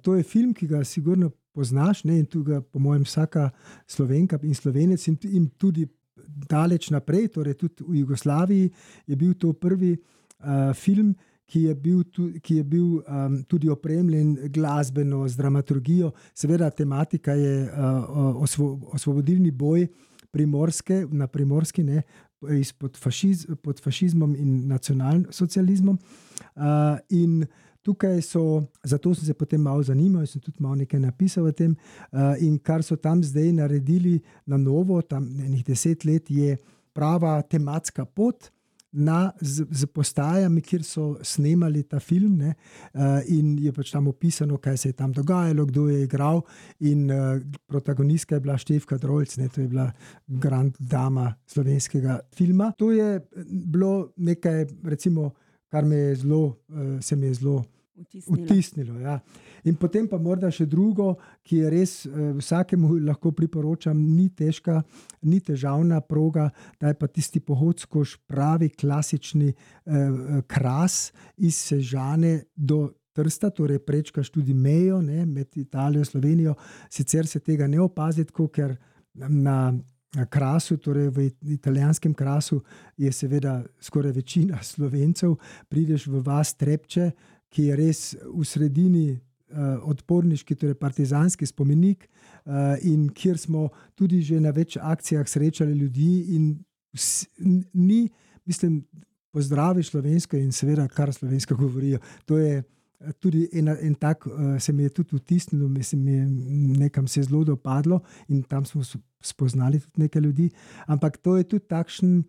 To 0.01 0.15
je 0.15 0.23
film, 0.23 0.53
ki 0.53 0.67
ga 0.67 0.83
sigurno 0.83 1.31
poznaš 1.53 2.03
ne? 2.03 2.19
in 2.19 2.25
tu 2.25 2.43
ga, 2.43 2.61
po 2.61 2.79
mojem, 2.79 3.03
vsaka 3.03 3.49
slovenka 3.87 4.39
in 4.43 4.55
slovenec 4.55 5.07
in, 5.07 5.17
in 5.23 5.49
tudi 5.57 5.87
daleč 6.49 6.89
naprej, 6.89 7.27
torej 7.27 7.53
tudi 7.53 7.83
v 7.87 7.99
Jugoslaviji, 8.01 8.71
je 9.07 9.15
bil 9.15 9.33
to 9.33 9.53
prvi 9.53 9.93
uh, 9.93 10.73
film. 10.73 11.15
Ki 11.43 11.67
je 11.67 11.73
bil, 11.75 12.05
tu, 12.07 12.29
ki 12.41 12.55
je 12.55 12.63
bil 12.63 13.01
um, 13.03 13.33
tudi 13.45 13.67
opremljen 13.69 14.47
glasbeno, 14.49 15.27
z 15.27 15.37
dramaturgijo, 15.37 16.13
seveda, 16.33 16.69
tematika 16.71 17.35
je 17.35 17.67
uh, 17.67 18.39
osvo, 18.41 18.79
osvobodilni 18.95 19.51
boj 19.51 19.83
primorske, 20.31 21.03
na 21.11 21.27
primorski, 21.27 21.83
ne, 21.83 22.01
pod, 22.79 22.97
fašiz, 22.97 23.45
pod 23.61 23.81
fašizmom 23.81 24.35
in 24.35 24.67
nacionalsocializmom. 24.67 25.97
Uh, 26.55 26.97
in 27.09 27.43
tukaj 27.83 28.21
so, 28.21 28.63
zato 28.83 29.13
sem 29.15 29.25
se 29.25 29.33
potem 29.33 29.61
malo 29.61 29.83
zanimal 29.83 30.25
sem 30.27 30.41
tudi 30.41 30.63
malo 30.63 30.75
nekaj 30.75 30.99
napisal 30.99 31.47
o 31.47 31.51
tem. 31.51 31.75
Uh, 32.11 32.35
in 32.39 32.57
kar 32.59 32.83
so 32.83 32.95
tam 32.95 33.23
zdaj 33.23 33.51
naredili 33.53 34.21
na 34.45 34.57
novo, 34.57 35.01
tam 35.01 35.27
nekaj 35.29 35.63
deset 35.67 36.05
let, 36.05 36.29
je 36.29 36.57
prava 36.93 37.41
tematska 37.41 38.05
pot 38.05 38.51
na, 38.93 39.31
z, 39.41 39.65
z 39.71 39.87
postajami, 39.89 40.61
kjer 40.61 40.83
so 40.85 41.05
snemali 41.25 41.83
ta 41.89 41.99
film, 41.99 42.37
ne, 42.37 42.53
uh, 42.93 43.19
in 43.33 43.55
je 43.59 43.73
pač 43.73 43.91
tam 43.93 44.07
opisano, 44.11 44.59
kaj 44.61 44.77
se 44.77 44.89
je 44.91 44.97
tam 44.97 45.11
dogajalo, 45.11 45.65
kdo 45.65 45.87
je 45.89 46.03
igral. 46.03 46.43
In 46.85 47.09
uh, 47.11 47.41
protagonistka 47.67 48.35
je 48.35 48.45
bila 48.45 48.57
Števka 48.57 48.97
Drojc, 49.01 49.37
ne, 49.41 49.49
to 49.49 49.61
je 49.61 49.67
bila 49.67 49.89
grand 50.27 50.77
dama 50.79 51.31
slovenskega 51.45 52.19
filma. 52.35 52.71
To 52.77 52.91
je 52.91 53.19
bilo 53.45 54.13
nekaj, 54.17 54.65
recimo, 54.83 55.31
kar 55.73 55.85
me 55.85 55.95
je 55.95 56.15
zelo, 56.25 56.43
uh, 56.45 56.99
se 57.01 57.15
mi 57.15 57.31
je 57.31 57.39
zelo 57.41 57.63
Vtisnilo. 57.95 58.45
vtisnilo. 58.45 58.99
Ja. 58.99 59.19
In 59.63 59.75
potem 59.77 60.07
pa 60.09 60.17
morda 60.17 60.49
še 60.51 60.65
drugo, 60.65 61.11
ki 61.45 61.59
je 61.61 61.69
res 61.69 61.93
eh, 62.07 62.31
vsakemu 62.39 62.95
lahko 63.05 63.31
priporočam, 63.37 63.97
ni 63.97 64.31
težka, 64.33 64.81
ni 65.29 65.39
težavna 65.39 66.01
proga, 66.01 66.49
da 66.81 66.89
je 66.89 66.97
pa 66.97 67.07
tisti 67.07 67.39
pohod 67.39 67.79
skozi 67.79 68.17
pravi 68.27 68.71
klasični 68.73 69.51
eh, 69.53 70.41
kras 70.47 71.11
iz 71.37 71.61
Sežane 71.69 72.41
do. 72.55 72.89
Trsta, 73.13 73.51
torej 73.53 73.77
prečkaš 73.85 74.31
tudi 74.33 74.55
mejo 74.57 74.95
ne, 75.05 75.19
med 75.29 75.53
Italijo 75.61 76.01
in 76.01 76.07
Slovenijo. 76.07 76.55
Sicer 76.89 77.27
se 77.29 77.43
tega 77.45 77.67
ne 77.69 77.77
opazi, 77.77 78.23
ker 78.25 78.73
na 79.13 79.57
krasu, 80.29 80.77
torej 80.77 81.09
v 81.09 81.27
italijanskem 81.53 82.13
krasu, 82.13 82.63
je 82.97 83.11
seveda 83.11 83.63
skoraj 83.79 84.11
večina 84.11 84.63
slovencev. 84.71 85.35
Prideš 85.69 86.07
v 86.07 86.23
vas 86.25 86.55
Trepče, 86.57 87.11
ki 87.53 87.69
je 87.69 87.77
res 87.77 88.01
v 88.17 88.45
sredini 88.47 89.05
uh, 89.13 89.77
odporniški, 89.89 90.57
torej 90.57 90.77
partizanski 90.81 91.45
spomenik, 91.45 92.07
uh, 92.45 92.75
in 92.81 93.07
kjer 93.13 93.37
smo 93.37 93.67
tudi 93.97 94.23
že 94.25 94.41
na 94.41 94.53
več 94.55 94.77
akcijah 94.81 95.27
srečali 95.29 95.77
ljudi, 95.77 96.35
in 96.35 96.53
ni, 97.73 98.07
mislim, 98.45 98.83
pozdravi 99.33 99.83
slovensko 99.83 100.37
in 100.37 100.51
seveda, 100.53 100.87
kar 100.87 101.13
slovensko 101.13 101.57
govorijo. 101.63 101.99
To 102.29 102.37
je 102.37 102.59
eh, 102.59 103.13
tudi 103.19 103.47
en, 103.53 103.71
en 103.73 103.95
tak, 103.95 104.27
uh, 104.27 104.55
se 104.61 104.73
mi 104.73 104.83
je 104.83 104.93
tudi 104.99 105.17
vtisnilo, 105.17 105.69
mislim, 105.69 106.03
mi 106.03 106.13
je 106.13 106.27
nekam 106.83 107.07
se 107.07 107.23
zelo 107.23 107.43
dopadlo 107.43 108.01
in 108.27 108.43
tam 108.43 108.65
smo 108.65 108.81
spoznali 109.21 109.79
tudi 109.79 110.05
nekaj 110.05 110.21
ljudi. 110.21 110.49
Ampak 110.87 111.17
to 111.17 111.37
je 111.37 111.43
tudi 111.43 111.65
takšen 111.67 112.23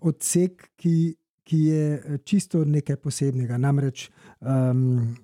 odsek, 0.00 0.70
ki 0.76 1.14
ki 1.50 1.58
je 1.66 1.84
eh, 1.94 2.18
čisto 2.24 2.62
nekaj 2.64 2.96
posebnega. 3.02 3.58
Namreč, 3.58 4.06
um, 4.40 5.16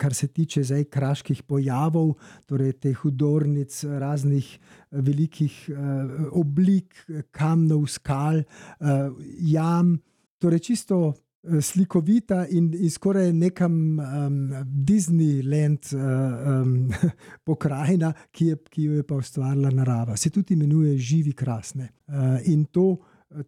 kar 0.00 0.14
se 0.14 0.30
tiče 0.32 0.62
zdaj 0.64 0.86
kraških 0.88 1.42
pojavov, 1.42 2.14
torej 2.48 2.78
teh 2.80 2.96
hudornic, 3.02 3.82
raznih 3.84 4.48
eh, 4.54 5.02
velikih 5.04 5.52
uh, 5.68 6.30
oblik, 6.38 6.94
kamnov, 7.34 7.88
skal, 7.90 8.40
uh, 8.80 9.12
jam, 9.52 9.98
torej 10.38 10.64
čisto. 10.70 11.02
Slikovita 11.44 12.46
in, 12.56 12.70
in 12.72 12.88
skoraj 12.88 13.26
nekam 13.36 13.74
um, 14.00 14.36
Disneyland 14.64 15.90
uh, 15.92 16.62
um, 16.62 16.70
pokrajina, 17.46 18.14
ki, 18.32 18.46
je, 18.46 18.60
ki 18.72 18.86
jo 18.86 18.94
je 18.96 19.04
pa 19.04 19.18
ustvarila 19.20 19.68
narava. 19.68 20.16
Se 20.16 20.32
tudi 20.32 20.56
imenuje 20.56 20.94
živi 20.96 21.34
krasne. 21.36 21.90
Uh, 22.08 22.38
in 22.48 22.64
to 22.72 22.94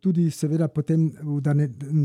tudi, 0.01 0.31
seveda, 0.31 0.69
potem 0.69 1.09
v 1.23 1.41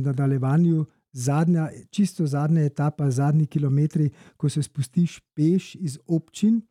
nadaljevanju, 0.02 0.86
zadnja, 1.12 1.70
čisto 1.92 2.26
zadnja 2.28 2.64
etapa, 2.66 3.10
zadnji 3.12 3.48
kilometri, 3.48 4.10
ko 4.38 4.50
se 4.50 4.64
spustiš 4.64 5.20
peš 5.36 5.76
iz 5.76 5.98
občin 6.08 6.62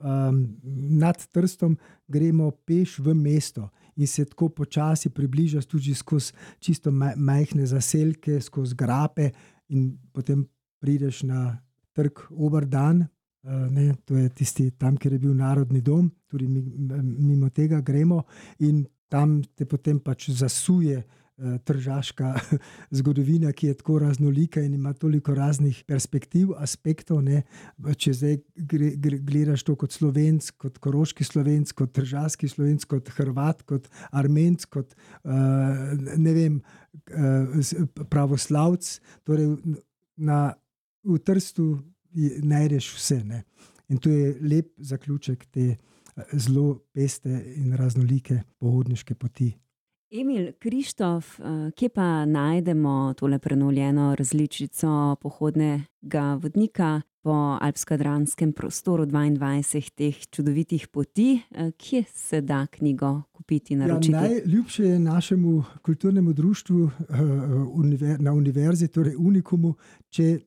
um, 0.00 0.56
nad 0.98 1.26
Trstom, 1.32 1.76
gremo 2.08 2.50
peš 2.50 2.98
v 2.98 3.14
mesto. 3.14 3.68
In 3.96 4.06
se 4.06 4.24
tako 4.24 4.48
počasi 4.48 5.10
približaš 5.10 5.66
tudi 5.66 5.94
skozi 5.94 6.32
čisto 6.58 6.90
majhne 7.16 7.66
zaselke, 7.66 8.40
skozi 8.40 8.74
grape, 8.74 9.30
in 9.68 9.98
potem 10.12 10.46
prideš 10.80 11.22
na 11.22 11.58
trg 11.92 12.28
Obrdan. 12.30 13.06
Uh, 13.42 13.66
ne, 13.70 13.94
to 14.04 14.16
je 14.16 14.28
tisti 14.28 14.70
tam, 14.70 14.96
kjer 14.96 15.12
je 15.12 15.18
bil 15.18 15.34
narodni 15.34 15.80
dom, 15.80 16.10
tudi 16.30 16.46
mimo 16.46 17.50
tega 17.50 17.80
gremo. 17.80 18.22
In 18.58 18.84
tam 19.12 19.42
te 19.56 19.66
potem 19.68 19.98
pač 20.00 20.30
zasuje 20.32 21.02
uh, 21.02 21.58
tržaška 21.68 22.32
zgodovina, 22.98 23.52
ki 23.52 23.70
je 23.70 23.78
tako 23.82 23.98
raznolika 24.02 24.62
in 24.64 24.74
ima 24.74 24.92
toliko 24.92 25.34
raznih 25.34 25.82
perspektiv, 25.88 26.54
aspektov. 26.56 27.20
Ne? 27.26 27.42
Če 27.76 28.14
zdaj 28.16 28.38
gledaš 29.26 29.66
to 29.68 29.76
kot 29.76 29.92
slovenc, 29.92 30.48
kot 30.60 30.80
koroški 30.82 31.26
slovenc, 31.26 31.72
kot 31.76 31.92
tržaški 31.96 32.48
slovenc, 32.52 32.88
kot 32.88 33.12
hrvat, 33.18 33.62
kot 33.68 33.88
armenc, 34.10 34.64
kot 34.72 34.96
uh, 34.96 35.92
ne 36.16 36.36
vem, 36.36 36.60
uh, 37.12 37.62
pravoslavc. 38.12 38.94
Torej 39.28 39.56
na, 40.16 40.52
v 41.04 41.18
Trstu 41.18 41.74
najdeš 42.44 42.92
vse. 42.96 43.22
Ne? 43.26 43.44
In 43.92 43.98
to 44.00 44.12
je 44.12 44.36
lep 44.40 44.72
zaključek 44.78 45.48
te 45.52 45.74
zelo 46.32 46.78
peste 46.92 47.54
in 47.56 47.76
raznolike 47.76 48.42
pohodniške 48.58 49.14
poti. 49.14 49.52
Emil 50.12 50.52
Krištof, 50.58 51.40
eh, 51.40 51.70
kje 51.76 51.88
pa 51.88 52.24
najdemo 52.24 53.14
tole 53.16 53.38
prenovljeno 53.38 54.14
različico 54.14 55.16
pohodnega 55.20 56.38
vodnika 56.42 57.00
po 57.22 57.58
alpsko-dranskem 57.60 58.52
prostoru 58.52 59.06
22 59.06 59.90
teh 59.94 60.26
čudovitih 60.28 60.88
poti? 60.88 61.40
Eh, 61.50 61.70
kje 61.76 62.04
se 62.14 62.40
da 62.40 62.66
knjigo 62.66 63.22
kupiti 63.32 63.76
na 63.76 63.86
roki? 63.86 64.12
Ja, 64.12 64.20
najljubše 64.20 64.84
je 64.84 64.98
našemu 64.98 65.64
kulturnemu 65.82 66.32
društvu 66.32 66.90
eh, 67.00 68.16
na 68.18 68.32
univerzi, 68.32 68.88
torej 68.88 69.16
Unikumu, 69.18 69.74
če 70.10 70.38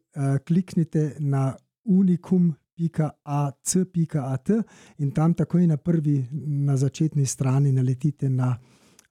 kliknete 0.45 1.15
na 1.19 1.55
Unikum 1.83 2.53
www.ac.at 2.77 4.49
in 4.97 5.11
tam 5.11 5.33
takoj 5.33 5.67
na 5.67 5.77
prvi, 5.77 6.25
na 6.45 6.77
začetni 6.77 7.25
strani 7.25 7.71
naletite 7.71 8.29
na 8.29 8.55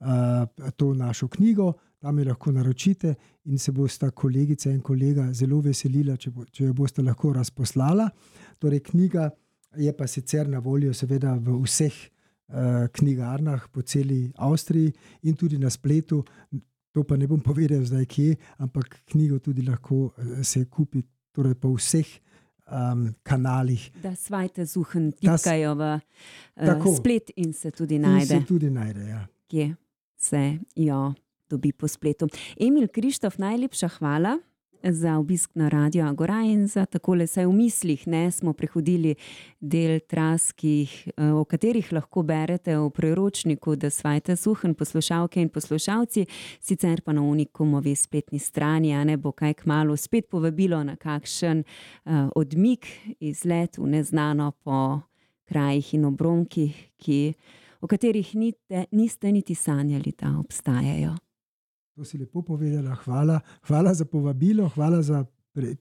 uh, 0.00 0.70
to 0.76 0.94
našo 0.94 1.28
knjigo, 1.28 1.72
tam 1.98 2.18
jo 2.18 2.24
lahko 2.24 2.52
naročite 2.52 3.14
in 3.44 3.58
se 3.58 3.72
bosta 3.72 4.10
kolegica 4.10 4.70
in 4.70 4.80
kolega 4.80 5.32
zelo 5.32 5.60
veselila, 5.60 6.16
če, 6.16 6.30
bo, 6.30 6.44
če 6.44 6.64
jo 6.64 6.74
boste 6.74 7.02
lahko 7.02 7.32
razposlala. 7.32 8.08
Torej, 8.58 8.80
knjiga 8.90 9.30
je 9.76 9.92
pa 9.96 10.06
sicer 10.06 10.48
na 10.48 10.58
voljo, 10.58 10.92
seveda, 10.94 11.34
v 11.34 11.56
vseh 11.64 11.94
uh, 11.94 12.86
knjigarnah 12.92 13.68
po 13.72 13.82
celi 13.82 14.32
Avstriji 14.36 14.92
in 15.22 15.36
tudi 15.36 15.58
na 15.58 15.70
spletu. 15.70 16.24
To 16.94 17.02
pa 17.02 17.16
ne 17.16 17.26
bom 17.26 17.40
povedal 17.42 17.82
zdaj, 17.82 18.04
kje, 18.06 18.36
ampak 18.62 19.00
knjigo 19.10 19.40
tudi 19.42 19.64
lahko 19.66 20.12
se 20.46 20.64
kupi 20.70 21.02
torej 21.34 21.56
po 21.58 21.72
vseh 21.74 22.06
um, 22.70 23.14
kanalih. 23.22 23.90
Da 24.02 24.14
svajte 24.14 24.64
zuhen, 24.64 25.12
tikajo 25.12 25.74
v 25.74 25.90
uh, 26.56 26.96
splet 26.96 27.30
in 27.36 27.52
se 27.52 27.70
tudi 27.70 27.98
najde. 27.98 28.26
Se 28.26 28.44
tudi 28.46 28.70
najde 28.70 29.08
ja. 29.08 29.26
Kje 29.50 29.74
se 30.16 30.58
jo 30.76 31.12
dobi 31.50 31.72
po 31.72 31.88
spletu. 31.88 32.28
Emil 32.60 32.88
Krištof, 32.88 33.38
najlepša 33.38 33.88
hvala 33.98 34.38
za 34.92 35.18
obisk 35.18 35.50
na 35.54 35.68
Radio 35.68 36.06
Agora 36.06 36.42
in 36.44 36.66
za 36.66 36.86
takole 36.86 37.26
saj 37.26 37.46
v 37.46 37.52
mislih 37.52 38.06
ne 38.06 38.30
smo 38.30 38.52
prehodili 38.52 39.14
del 39.60 40.00
tras, 40.00 40.52
jih, 40.62 41.08
o 41.16 41.44
katerih 41.44 41.92
lahko 41.92 42.22
berete 42.22 42.76
v 42.78 42.90
priročniku 42.90 43.76
Da 43.76 43.90
svajte 43.90 44.36
suhen, 44.36 44.74
poslušalke 44.74 45.42
in 45.42 45.48
poslušalci, 45.48 46.26
sicer 46.60 47.00
pa 47.00 47.12
na 47.12 47.22
Unikumovi 47.22 47.94
spletni 47.94 48.38
strani, 48.38 48.94
a 48.94 49.04
ne 49.04 49.16
bo 49.16 49.32
kaj 49.32 49.54
kmalu 49.54 49.96
spet 49.96 50.28
povabilo 50.28 50.84
na 50.84 50.96
kakšen 50.96 51.64
odmik, 52.34 52.86
izlet 53.20 53.78
v 53.78 53.86
neznano 53.86 54.52
po 54.64 55.00
krajih 55.44 55.94
in 55.94 56.04
obronkih, 56.04 56.74
ki, 56.96 57.34
o 57.80 57.86
katerih 57.86 58.34
nite, 58.34 58.86
niste 58.92 59.32
niti 59.32 59.54
sanjali, 59.54 60.12
da 60.18 60.38
obstajajo. 60.38 61.14
To 61.94 62.04
si 62.04 62.18
lepo 62.18 62.42
povedala, 62.42 62.94
hvala. 63.04 63.40
Hvala 63.66 63.94
za 63.94 64.04
povabilo, 64.04 64.68
hvala 64.68 65.02
za 65.02 65.24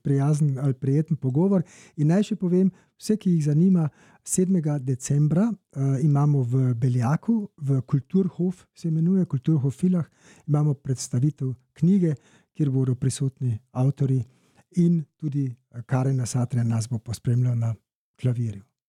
prijazen 0.02 0.60
ali 0.60 0.74
prijeten 0.74 1.18
pogovor. 1.18 1.64
In 1.98 2.08
naj 2.08 2.28
še 2.30 2.36
povem, 2.38 2.70
vse, 3.00 3.18
ki 3.18 3.32
jih 3.36 3.46
zanima, 3.48 3.88
7. 4.24 4.62
decembra 4.80 5.50
uh, 5.50 5.98
imamo 6.02 6.44
v 6.44 6.74
Beljaku, 6.74 7.50
v 7.58 7.82
Kulturhof, 7.82 8.66
se 8.74 8.88
imenuje 8.88 9.26
Kulturhof 9.26 9.76
Filah, 9.76 10.06
imamo 10.48 10.74
predstavitev 10.74 11.54
knjige, 11.74 12.14
kjer 12.54 12.70
bodo 12.70 12.96
prisotni 12.96 13.58
avtori 13.72 14.22
in 14.78 15.04
tudi 15.18 15.50
Karen 15.86 16.26
Satrija 16.26 16.64
nas 16.64 16.88
bo 16.90 17.00
pospremljal 17.00 17.58
na 17.58 17.74
klavirju. 18.22 18.64